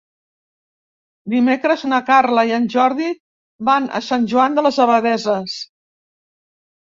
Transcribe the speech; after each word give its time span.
Dimecres 1.33 1.83
na 1.89 1.99
Carla 2.07 2.45
i 2.51 2.55
en 2.55 2.65
Jordi 2.75 3.09
van 3.69 3.85
a 3.99 4.03
Sant 4.07 4.25
Joan 4.31 4.57
de 4.59 4.63
les 4.69 4.79
Abadesses. 4.87 5.59